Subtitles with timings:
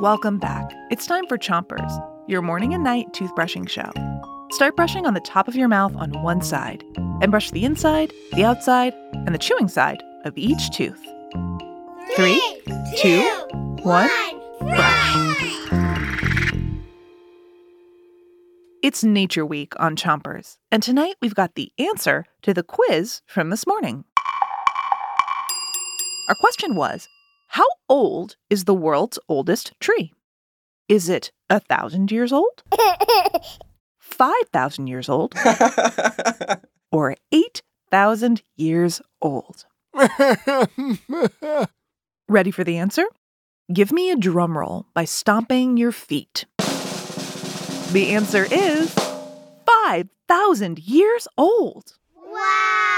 [0.00, 0.70] Welcome back.
[0.90, 1.90] It's time for Chompers,
[2.28, 3.90] your morning and night toothbrushing show.
[4.52, 8.12] Start brushing on the top of your mouth on one side, and brush the inside,
[8.32, 11.02] the outside, and the chewing side of each tooth.
[12.16, 12.40] Three,
[12.96, 13.22] two,
[13.82, 14.08] one,
[14.60, 15.16] brush.
[18.82, 23.50] It's Nature Week on Chompers, and tonight we've got the answer to the quiz from
[23.50, 24.04] this morning.
[26.28, 27.08] Our question was
[27.48, 30.12] How old is the world's oldest tree?
[30.86, 32.62] Is it a thousand years old?
[33.98, 35.34] 5,000 years old?
[36.92, 39.64] or 8,000 years old?
[42.28, 43.04] Ready for the answer?
[43.72, 46.44] Give me a drum roll by stomping your feet.
[47.92, 48.94] The answer is
[49.66, 51.94] 5,000 years old.
[52.14, 52.97] Wow!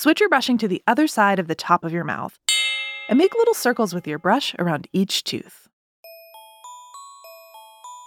[0.00, 2.38] Switch your brushing to the other side of the top of your mouth
[3.08, 5.66] and make little circles with your brush around each tooth.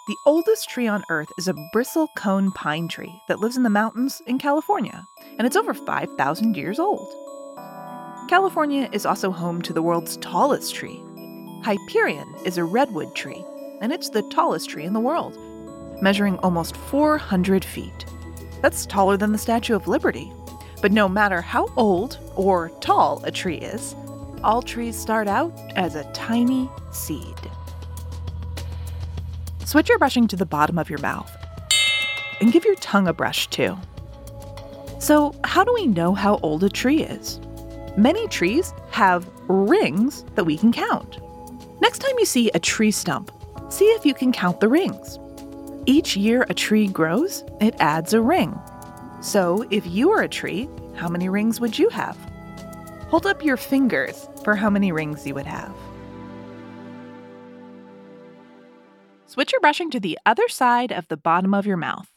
[0.07, 3.69] The oldest tree on Earth is a bristle cone pine tree that lives in the
[3.69, 5.05] mountains in California,
[5.37, 7.13] and it's over 5,000 years old.
[8.29, 11.03] California is also home to the world's tallest tree.
[11.61, 13.43] Hyperion is a redwood tree,
[13.81, 15.37] and it's the tallest tree in the world,
[16.01, 18.05] measuring almost 400 feet.
[18.61, 20.31] That's taller than the Statue of Liberty.
[20.81, 23.95] But no matter how old or tall a tree is,
[24.43, 27.35] all trees start out as a tiny seed.
[29.65, 31.31] Switch your brushing to the bottom of your mouth
[32.41, 33.77] and give your tongue a brush too.
[34.99, 37.39] So, how do we know how old a tree is?
[37.95, 41.19] Many trees have rings that we can count.
[41.81, 43.31] Next time you see a tree stump,
[43.69, 45.19] see if you can count the rings.
[45.85, 48.59] Each year a tree grows, it adds a ring.
[49.21, 52.17] So, if you were a tree, how many rings would you have?
[53.09, 55.71] Hold up your fingers for how many rings you would have.
[59.27, 62.09] Switch your brushing to the other side of the bottom of your mouth.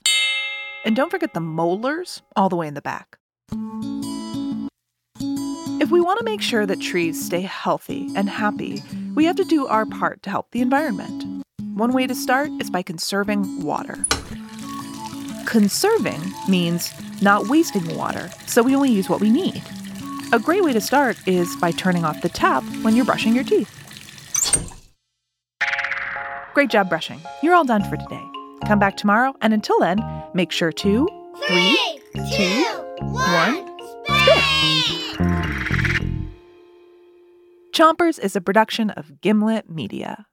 [0.87, 3.19] And don't forget the molars all the way in the back.
[5.81, 8.83] If we want to make sure that trees stay healthy and happy,
[9.15, 11.45] we have to do our part to help the environment.
[11.75, 14.07] One way to start is by conserving water.
[15.55, 16.93] Conserving means
[17.23, 19.63] not wasting water, so we only use what we need.
[20.33, 23.45] A great way to start is by turning off the tap when you're brushing your
[23.45, 23.71] teeth.
[26.55, 27.21] Great job brushing.
[27.41, 28.21] You're all done for today.
[28.67, 30.05] Come back tomorrow, and until then,
[30.35, 31.07] make sure to
[31.47, 32.01] Three,
[32.35, 32.65] two,
[32.99, 33.79] one!
[37.73, 40.27] Chompers is a production of Gimlet Media.